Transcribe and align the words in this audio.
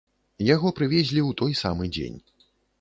Яго 0.55 0.71
прывезлі 0.79 1.21
ў 1.29 1.39
той 1.43 1.53
самы 1.63 1.93
дзень. 1.95 2.19